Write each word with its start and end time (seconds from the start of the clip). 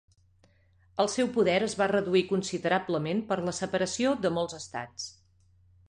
El 1.03 1.09
seu 1.15 1.29
poder 1.35 1.57
es 1.67 1.75
va 1.83 1.89
reduir 1.93 2.23
considerablement 2.31 3.23
per 3.31 3.39
la 3.51 3.57
separació 3.61 4.19
de 4.27 4.37
molts 4.41 4.61
estats. 4.63 5.11